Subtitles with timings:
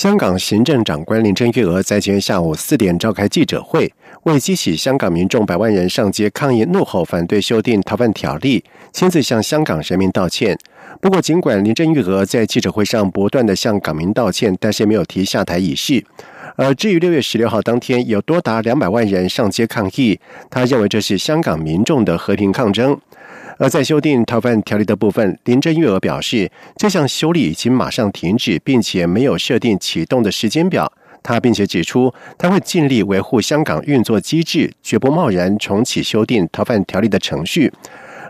[0.00, 10.56] 香港行政长官林郑月娥在今天下午四点召开记者会，为激起香港民众百万人上街抗议、怒吼反对修订逃犯条例，亲自向香港人民道歉。
[11.02, 16.02] 不过，尽管林郑月娥在记者会上不断的向港民道歉，但是没有提下台仪式。
[16.56, 22.98] 而至于六月十六号当天有多达两百万人上街抗议，他认为这是香港民众的和平抗争。
[23.60, 30.90] 而在修订逃犯条例的部分，林郑月娥表示，这项修例已经马上停止，并且没有设定启动的时间表。
[31.22, 37.70] 她并且指出，她会尽力维护香港运作机制，绝不贸然重启修订逃犯条例的程序。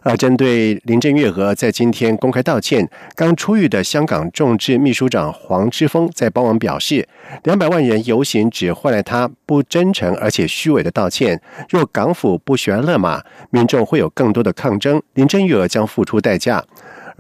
[0.02, 7.06] 而针对林郑月娥在今天公开道歉，刚出狱的香港众志秘书长黄之锋在傍晚表示，
[7.44, 11.40] 两百万人游行只换来他不真诚而且虚伪的道歉。
[11.68, 16.64] 若港府不悬勒马，民众会有更多的抗争，林郑月娥将付出代价。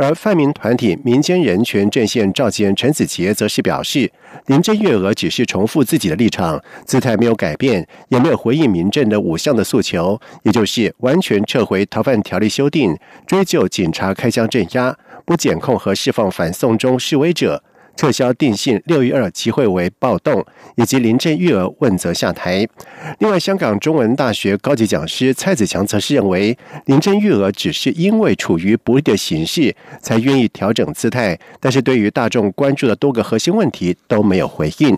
[0.02, 4.10] 而泛民团体民间人权阵线召集人陈子杰则是表示，
[4.46, 17.62] 林郑月娥只是重复自己的立场，姿态没有改变，也没有回应民政的五项的诉求，也就是完全撤回逃犯条例修订、追究警察开枪镇压、不检控和释放反送中示威者。
[18.00, 20.42] 撤销定性六一二集会为暴动，
[20.76, 22.66] 以及林郑月娥问责下台。
[23.18, 34.96] 另外，香港中文大学高级讲师蔡子强则是认为，林郑月娥只是因为处于不利的形势，才愿意调整姿态，但是对于大众关注的多个核心问题都没有回应。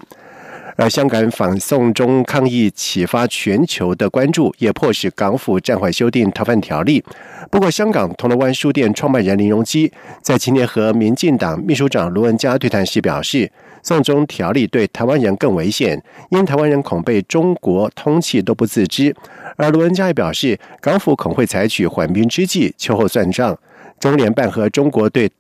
[0.77, 7.05] 而香港反送中抗议启发全球的关注，也迫使港府暂缓修订逃犯条例。
[7.51, 13.51] 不过，香港铜锣湾书店创办人林荣基在今天和民进党秘书长卢文嘉对谈时表示，
[13.83, 19.15] 送中条例对台湾人更危险，因台湾人恐被中国通缉都不自知。
[19.57, 23.59] 而卢文嘉也表示，港府恐会采取缓兵之计，秋后算账。
[24.01, 25.31] 中联办和中国对。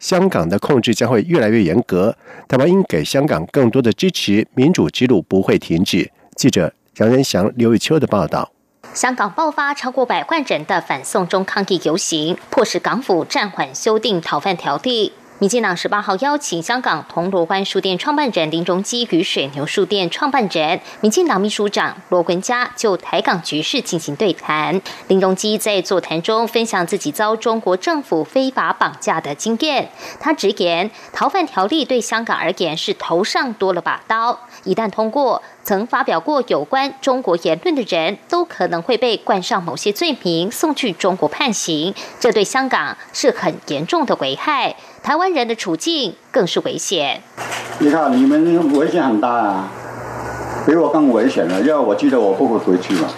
[0.00, 2.16] 香港的控制将会越来越严格，
[2.48, 6.10] 台湾应给香港更多的支持，民主之路不会停止。
[6.34, 8.50] 记者杨仁祥、刘玉秋的报道。
[8.94, 15.12] 香港爆发超过百万人的反送中抗议游行，迫使港府暂缓修订逃犯条例。
[15.40, 24.82] 民进党十八号邀请香港铜锣湾书店创办人林荣基与水牛书店创办人、民进党秘书长罗文嘉就台港局势进行对谈。
[25.08, 29.90] 林荣基在座谈中分享自己遭中国政府非法绑架的经验。
[30.20, 41.94] 他直言，逃犯条例对香港而言是头上多了把刀，一旦通过，曾发表过有关中国言论的人都可能会被冠上某些罪名，送去中国判刑。
[42.18, 44.76] 这对香港是很严重的危害。
[45.02, 47.22] 台湾人的处境更是危险。
[47.78, 49.68] 你看，你们危险很大啊，
[50.66, 51.60] 比我更危险了。
[51.60, 53.08] 因为我记得我不会回去嘛。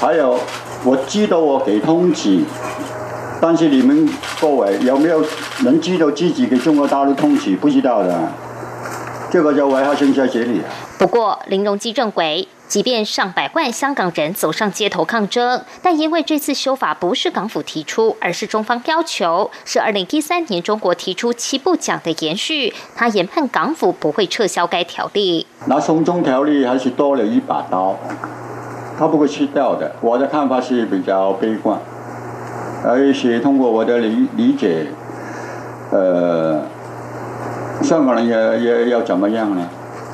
[0.00, 0.40] 还有，
[0.84, 2.44] 我知道我给通缉，
[3.40, 4.08] 但是你们
[4.40, 5.22] 各位有没有
[5.62, 7.54] 能知道自己给中国大陆通缉？
[7.56, 8.18] 不知道的，
[9.30, 10.64] 这个就危害生死里啊。
[10.98, 12.48] 不过，林荣基认为。
[12.70, 22.72] 即便上百万香港人走上街头抗争，但因为这次修法不是港府提出，而是中方要求，是二零一三年中国提出七步讲的延续。
[22.94, 25.48] 他研判港府不会撤销该条例。
[25.66, 27.96] 那送中条例还是多了一把刀，
[28.96, 29.96] 他不会去掉的。
[30.00, 31.76] 我的看法是比较悲观，
[32.84, 34.86] 而且通过我的理理解，
[35.90, 36.62] 呃，
[37.82, 39.68] 香港人也也要怎么样呢？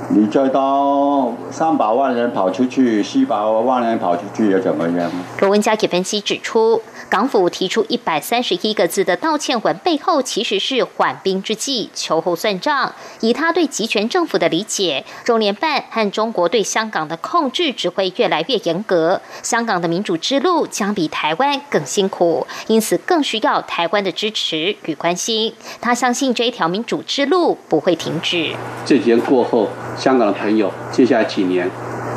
[0.08, 5.10] 你再到三百万人跑出去，四百万人跑出去又怎么样？
[5.40, 12.92] 罗文佳给分析指出，港府提出一百三十一个字的道歉文背后，其实是缓兵之计，秋后算账。
[13.20, 25.54] 以他对集权政府的理解，中联办和中国对香港的控制只会越来越严格，香港的民主之路将比台湾更辛苦，因此更需要台湾的支持与关心。
[25.80, 28.54] 他相信这一条民主之路不会停止。
[28.84, 29.68] 这几年过后。
[29.96, 31.70] 香港的朋友，接下来几年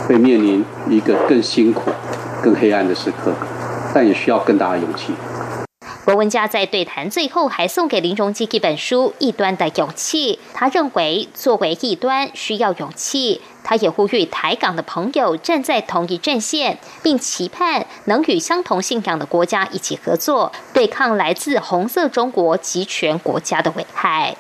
[0.06, 1.90] 会面临一个更辛苦、
[2.44, 3.34] 更黑暗的时刻，
[3.94, 5.14] 但也需要更大的勇气。
[6.06, 13.42] 罗文佳在对谈最后还送给林荣基一本书《异端的勇气》，他认为作为异端需要勇气。
[13.64, 24.36] 他也呼吁台港的朋友站在同一阵线，并期盼能与相同信仰的国家一起合作，对抗来自红色中国集权国家的危害。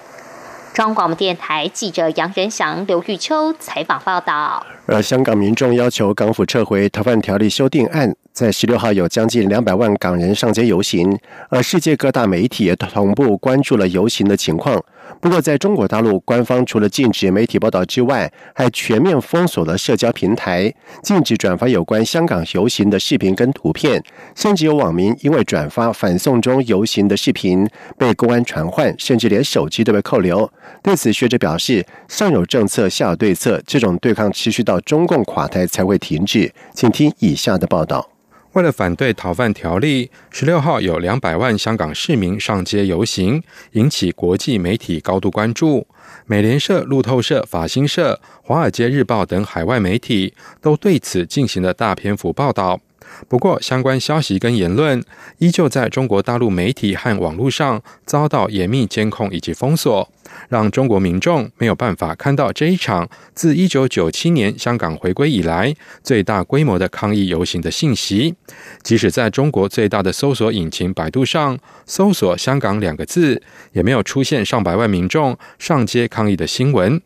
[0.73, 4.65] 中央广播电台记者杨仁祥、刘玉秋采访报道。
[4.87, 11.19] 而香港民众要求港府撤回逃犯条例修订案，在十六号有将近两百万港人上街游行，
[11.50, 14.81] 而世界各大媒体也同步关注了游行的情况。
[15.19, 24.01] 不过，在中国大陆，官方除了禁止媒体报道之外，还全面封锁了社交平台，禁止转发有关香港游行的视频跟图片，
[24.36, 30.50] 甚至有网民因为转发反送中游行的视频被公安传唤，甚至连手机都被扣留。
[30.81, 36.53] 对此，学者表示，上有政策，下有对策，这种对抗持续到中共垮台才会停止。
[36.74, 38.07] 请听以下的报道。
[38.53, 43.43] 为了反对逃犯条例，十六号有两百万香港市民上街游行，
[43.73, 45.85] 引起国际媒体高度关注。
[46.25, 52.79] 美联社、路透社、法新社、华尔街日报等海外媒体都对此进行了大篇幅报道。
[53.27, 55.03] 不过，相关消息跟言论
[55.39, 60.09] 依旧在中国大陆媒体和网络上遭到严密监控以及封锁，
[60.50, 65.73] 让中国民众没有办法看到这一场自一九九七年香港回归以来
[66.03, 68.35] 最大规模的抗议游行的信息。
[68.81, 73.41] 即使在中国最大的搜索引擎百度上搜索“香港”两个字，
[73.73, 77.01] 也没有出现上百万民众上街抗议的新闻。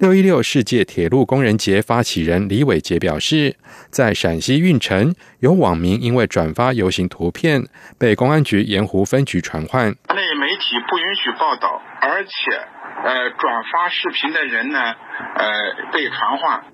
[0.00, 3.54] 六一六世界铁路工人节发起人李伟杰表示，
[3.90, 7.62] 在陕西运城，有网民因为转发游行图片，
[7.96, 9.90] 被公安局盐湖分局传唤。
[9.90, 12.32] 内媒体不允许报道，而且，
[13.04, 16.64] 呃，转发视频的人呢，呃，被传唤。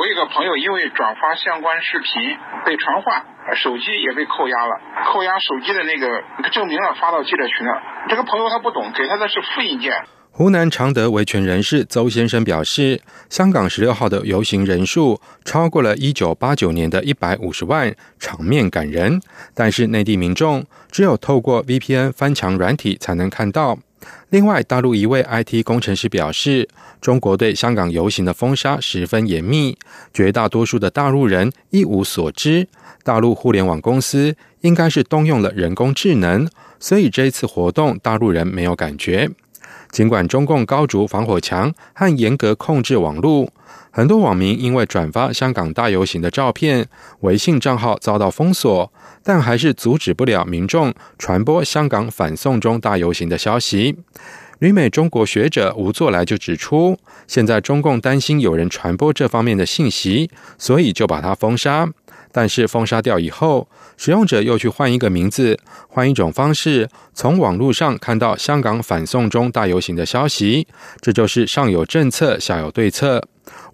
[0.00, 3.26] 我一个朋友因为转发相关视频被传唤，
[3.56, 4.80] 手机也被扣押了，
[5.12, 6.08] 扣押手机的那个
[6.50, 7.82] 证明了发到记者群了。
[8.08, 9.92] 这个朋友他不懂，给他的是复印件。
[10.36, 13.00] 湖南常德维权人士邹先生表示，
[13.30, 19.20] 香港十六号的游行人数超过了一九八九年的一百五十万，场面感人。
[19.54, 23.78] 但是内地民众只有透过 VPN 翻墙软体才能看到。
[24.30, 26.68] 另外，大陆一位 IT 工程师表示，
[27.00, 29.78] 中国对香港游行的封杀十分严密，
[30.12, 32.66] 绝大多数的大陆人一无所知。
[33.04, 36.48] 大陆互联网公司应该是动用了人工智能，
[36.80, 39.30] 所以这次活动大陆人没有感觉。
[39.94, 43.48] 尽管中共高筑防火墙和严格控制网络，
[43.92, 46.88] 很多网民因为转发香港大游行的照片，
[47.20, 48.92] 微信账号遭到封锁，
[49.22, 53.96] 但还是阻止不了民众传播香港反送中大游行的消息。
[54.58, 56.98] 旅美中国学者吴作来就指出，
[57.28, 61.88] 现在中共担心有人传播这方面的信息，所以就把它封杀。
[62.36, 70.66] 但是封杀掉以后，使用者又去换一个名字，换一种方式，从网络上看到香港反送中大游行的消息，
[71.00, 73.22] 这就是上有政策，下有对策。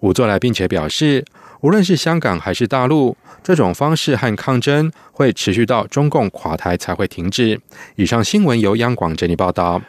[0.01, 1.25] 吴作来并且表示，
[1.61, 7.59] 无论是香港还是大陆，这种方式和抗争会持续到中共垮台才会停止。
[7.95, 9.81] 以上新闻由央广整理报道。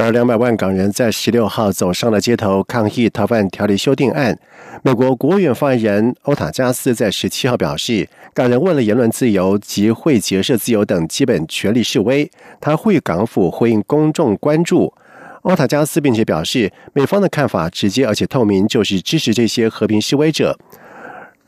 [0.00, 4.38] 而两百万港人在十六号走上了街头抗议逃犯条例修订案。
[4.84, 12.30] 美国国务院发言人欧塔加斯在十七号表示，港人为了言论自由及会结社自由等基本权利示威。
[12.60, 14.94] 他呼吁港府回应公众关注。
[15.42, 20.56] 欧塔加斯并且表示，美方的看法直接而且透明，就是支持这些和平示威者。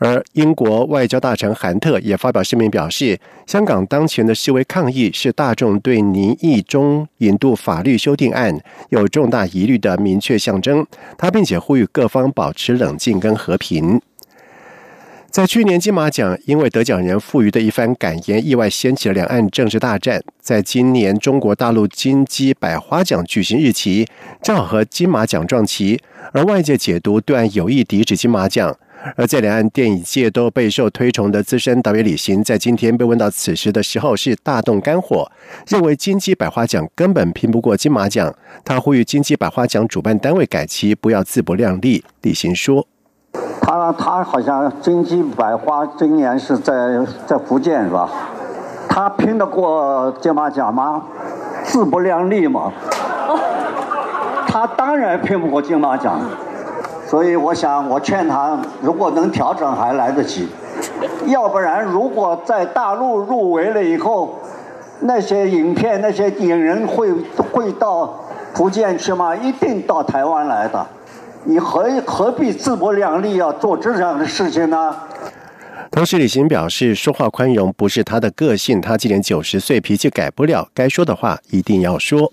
[0.01, 8.59] 而英国外交大臣韩特也发表声明表示，香港当前的示威抗议是大众对拟议中引渡法律修订案
[8.89, 10.87] 有重大疑虑的明确象征。
[11.19, 14.01] 他并且呼吁各方保持冷静跟和平。
[15.31, 20.23] 在去年金马奖，因为得奖人傅予的一番感言，意外掀起了两岸政治大战。
[20.41, 24.09] 在今年中国大陆金鸡百花奖举行日期
[24.43, 26.01] 正好和金马奖撞齐，
[26.33, 28.75] 而外界解读对岸有意抵制金马奖。
[29.17, 35.31] 而在两岸电影界都备受推崇的资深导演李行，在今天被问到此时的时候，是大动肝火，
[35.67, 38.35] 认为金鸡百花奖根本拼不过金马奖。
[38.65, 42.05] 他呼吁金鸡百花奖主办单位改期，不要自不量力。
[42.23, 42.87] 李行说
[43.63, 46.75] ：“他他好像金鸡百花今年是在
[47.27, 48.11] 在福建是吧？
[48.89, 51.05] 他拼得过金马奖吗？
[51.65, 52.73] 自不量力嘛？
[54.47, 56.21] 他当然拼不过金马奖。”
[57.11, 60.47] 所以我想，我劝他，如果能调整还来得及；
[61.27, 64.39] 要不然，如果在大陆入围了以后，
[65.01, 67.13] 那些影片、那些影人会
[67.53, 68.15] 会到
[68.55, 69.35] 福建去吗？
[69.35, 70.87] 一定到台湾来的。
[71.43, 74.95] 你何何必自不量力，要做这样的事情呢？
[75.91, 82.33] 同时，李行表示，说话宽容不是他的个性，他今年九十岁，脾气改不了，该说的话一定要说。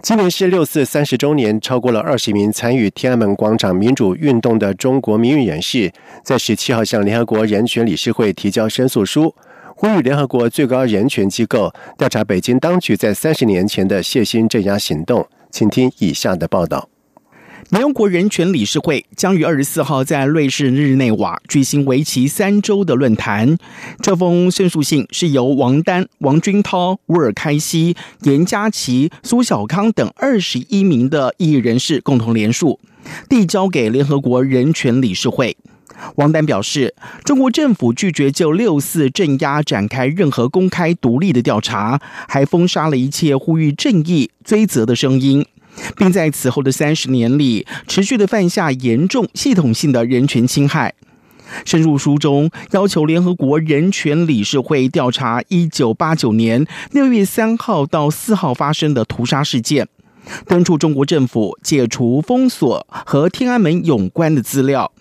[0.00, 9.34] 今年是六四三十周年，超过了二十名参与天安门广场民主运动的中国民运人士，在十七号向联合国人权理事会提交申诉书，
[9.74, 15.26] 呼吁联合国最高人权机构调查北京当局在三十年前的血腥镇压行动。
[15.50, 16.88] 请听以下的报道。
[17.70, 23.58] 联合国人权理事会将于二十四号在瑞士日内瓦举行为期三周的论坛。
[24.00, 32.80] 这封申诉信是由王丹、王军涛、乌尔开西、严家琪、苏小康等二十一名的异议人士共同联署，
[33.28, 35.54] 递交给联合国人权理事会。
[36.14, 45.44] 王丹表示，中国政府拒绝就六四镇压展开任何公开独立的调查，还封杀了一切呼吁正义追责的声音。
[45.96, 50.94] 并在此后的三十年里，持续的犯下严重系统性的人权侵害。
[51.64, 59.88] 深入书中要求联合国人权理事会调查一九八九年六月三号到四号发生的屠杀事件，
[60.46, 64.92] 敦促中国政府解除封锁和天安门有关的资料。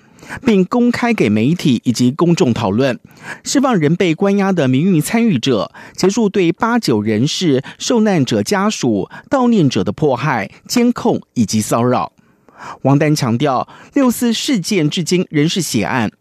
[0.45, 2.99] 并公开给媒体以及公众讨论，
[3.43, 12.11] 释放仍被关押的民运参与者，结束对八九人士、受难者家属、悼念者的迫害、监控以及骚扰。
[12.81, 16.11] 王丹强调，六四事件至今仍是血案，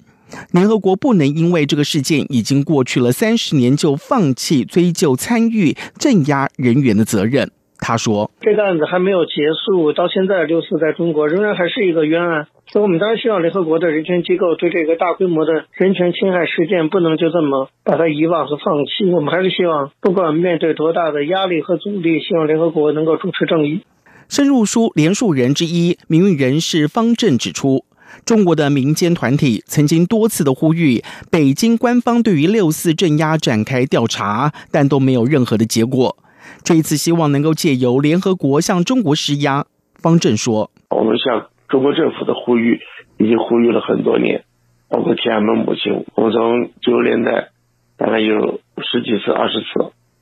[0.51, 7.51] 联合国不能因为这个事件已经过去了三十年就放弃追究参与镇压人员的责任。
[7.79, 9.33] 他说：“这个案子还没有结
[9.65, 12.49] 束，到现在六四在中国仍然还是一个冤案。
[12.69, 19.05] 所以，我们当然希望联合国的人权机构对这个大规模的人权侵害事件不能就这么把它遗忘和放弃。
[19.13, 23.83] 我们还是希望，不管面对多大的压力和阻力，希望联合国能够主持正义。”
[24.29, 27.85] 深入书联署人之一民运人士方正指出，
[28.25, 36.17] 中国的民间团体曾经多次的呼吁北京官方对于六四镇压展开调查，但都没有任何的结果。
[36.65, 39.67] 这一次希望能够借由联合国向中国施压。
[39.99, 42.81] 方正说：“我们向中国政府的呼吁
[43.19, 44.45] 已经呼吁了很多年，
[44.89, 47.49] 包括天安门母亲，我们从九十年代
[47.97, 49.67] 大概有十几次、二十次，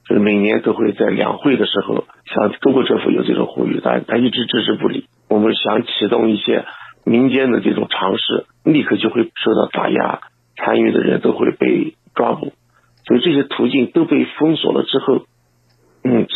[0.09, 5.07] 就是每年都会在两会的时候向中国政府有这种呼吁，但他一直置之不理。
[5.28, 6.64] 我们想启动一些
[7.04, 10.21] 民间的这种尝试，立刻就会受到打压，
[10.57, 12.52] 参与的人都会被抓捕，
[13.07, 15.26] 所以这些途径都被封锁了之后。”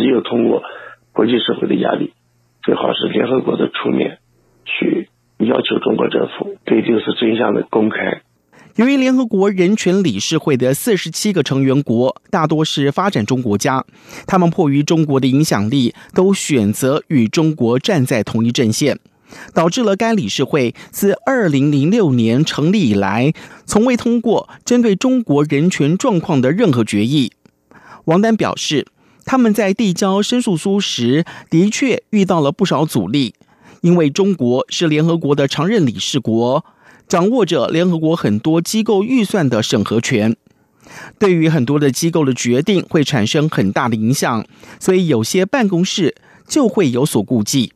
[0.09, 0.63] 嗯，只有通过
[1.13, 2.15] 国际社会的压力，
[2.63, 4.19] 最好是联合国的出面
[4.65, 8.23] 去要求中国政府对六四真相的公开。
[8.77, 13.85] 由于联合国人权理事会的四十七个成员国大多是发展中国家，
[14.27, 18.99] 他们迫于中国的影响力，都选择与中国站在同一阵线，
[19.53, 23.33] 导致了该理事会自二零零六年成立以来，
[23.67, 27.33] 从未通过针对中国人权状况的任何决议。
[28.07, 28.87] 王丹表示。
[29.29, 33.35] 他们在递交申诉书时，的确遇到了不少阻力，
[33.83, 36.65] 因为中国是联合国的常任理事国，
[37.07, 40.35] 掌握着联合国很多机构预算的审核权，
[41.19, 44.47] 对于很多的机构的决定会产生很大的影响，
[44.81, 46.15] 所以有些办公室
[46.47, 47.75] 就会有所顾忌。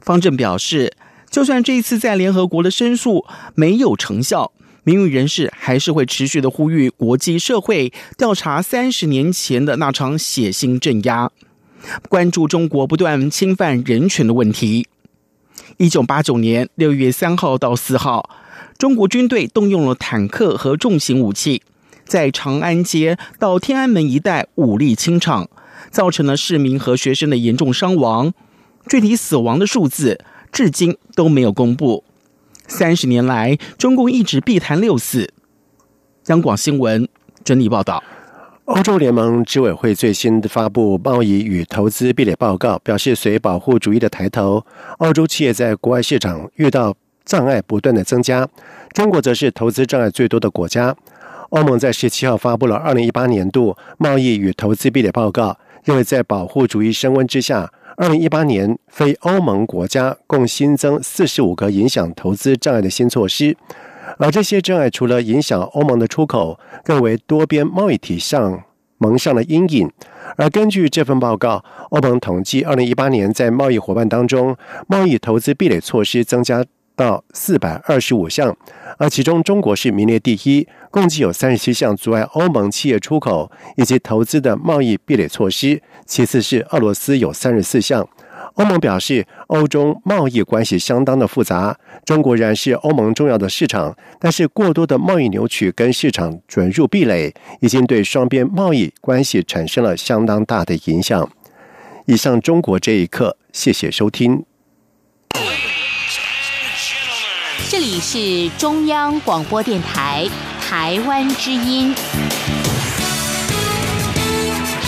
[0.00, 0.92] 方正表示，
[1.28, 4.52] 就算这次在联合国的申诉没有成效。
[4.88, 11.30] 民运人士还是会持续的呼吁国际社会调查三十年前的那场血腥镇压，
[12.08, 14.88] 关注中国不断侵犯人权的问题。
[15.76, 18.30] 一九八九年六月三号到四号，
[18.78, 21.60] 中国军队动用了坦克和重型武器，
[22.06, 25.50] 在长安街到天安门一带武力清场，
[25.90, 28.32] 造成了市民和学生的严重伤亡。
[28.88, 32.04] 具体死亡的数字至今都没有公布。
[32.68, 35.32] 三十年来，中共一直避谈六四。
[36.26, 37.08] 央广新闻
[37.42, 38.02] 整理报道：
[38.66, 44.64] 欧洲联盟执委会最新发布贸易与投资壁垒报告，表示随保护主义的抬头，
[44.98, 46.94] 欧洲企业在国外市场遇到
[47.24, 48.46] 障碍不断的增加。
[48.92, 50.94] 中国则是投资障碍最多的国家。
[51.48, 55.58] 欧盟在十七号发布了二零一八年度贸易与投资壁垒报告，
[55.88, 57.72] 因为在保护主义升温之下。
[57.96, 63.56] 二零一八年，非欧盟国家共新增四十五个影响投资障碍的新措施，
[64.18, 68.62] 而这些障碍除了影响欧盟的出口，更为多边贸易体上
[68.98, 69.90] 蒙上了阴影。
[70.36, 76.64] 而根据这份报告，欧盟统计，二零一八年在贸易伙伴当中，贸易投资壁垒措施增加。
[76.98, 78.54] 到四百二十五项，
[78.98, 85.80] 而其中中国是名列第一，共计有三十七项阻碍欧盟企业出口以及投资的贸易壁垒措施。
[86.04, 88.06] 其次是俄罗斯有三十四项。
[88.54, 101.30] 欧盟表示，欧中贸易关系相当的复杂，中国仍然是欧盟重要的市场，但是过多的贸易扭曲跟市场准入壁垒，已经对双边贸易关系产生了相当大的影响。
[102.06, 104.44] 以上中国这一刻，谢谢收听。
[107.66, 110.26] 这里是中央广播电台
[110.60, 111.94] 台湾之音。